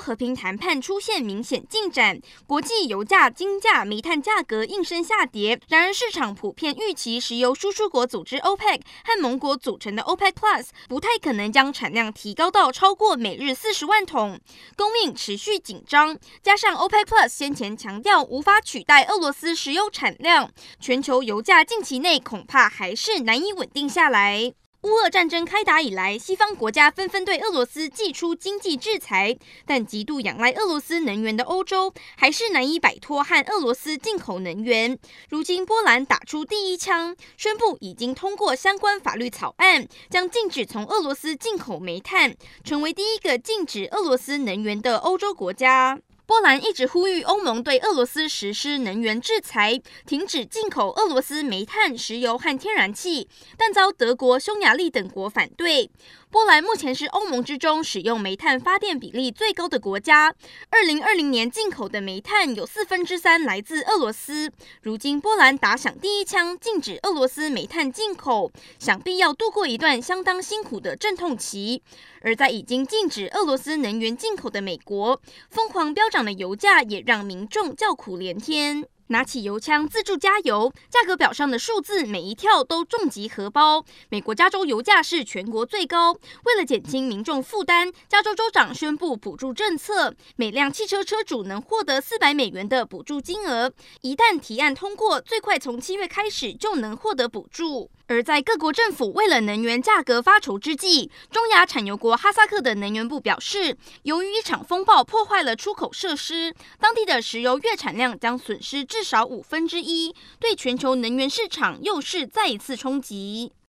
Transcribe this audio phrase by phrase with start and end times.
[0.00, 5.60] 和平谈判出现明显进展，国际油价、金价、煤炭价格应声下跌。
[5.68, 14.38] 然而，市场普遍预期石油输出国组织 OPEC 和盟国组成的 OPEC Plus 不太可能将产量提高到超过每日四十万桶，
[14.76, 16.18] 供应持续紧张。
[16.42, 20.50] 加上 OPEC Plus 先前强调无法取代俄罗斯石油产量，
[20.80, 24.52] 全球油价近期内恐怕还是难以稳定下来。
[24.86, 29.36] 乌俄战争开打以来，西方国家纷纷对俄罗斯祭出经济制裁，
[29.66, 34.96] 但极度仰赖俄罗斯能源的欧洲还是难以摆脱和俄罗斯进口能源。
[35.28, 45.98] 如今，波兰打出第一枪，宣布已经通过相关法律草案，将禁止从俄罗斯进口煤炭，成为第一个禁止俄罗斯能源的欧洲国家。
[46.26, 55.88] 波兰一直呼吁欧盟对俄罗斯实施能源制裁，停止进口俄罗斯煤炭、石油和天然气，但遭德国、匈牙利等国反对。
[56.36, 60.34] 波兰目前是欧盟之中使用煤炭发电比例最高的国家。
[60.68, 64.52] 二零二零年进口的煤炭有四分之三来自俄罗斯。
[64.82, 71.82] 如今波兰打响第一枪，禁止俄罗斯煤炭进口，想必要度过一段相当辛苦的阵痛期。
[72.20, 78.84] 而在已经禁止俄罗斯能源进口的美国，疯狂飙涨的油价也让民众叫苦连天。
[79.08, 83.84] 拿起油枪自助加油，价格表上的数字每一跳都重击荷包。
[84.08, 86.12] 美国加州油价是全国最高。
[86.44, 93.72] 为了减轻民众负担，加州州长宣布补助政策，每辆汽车车主能获得四百美元的补助金额。
[94.00, 97.90] 一旦提案通过，最快从七月开始就能获得补助。
[98.08, 113.52] 而在各国政府为了能源价格发愁之际，中亚产油国哈萨克的能源部表示，由于一场风暴破坏了出口设施，当地的石油月产量将损失至少五分之一，对全球能源市场又是再一次冲击。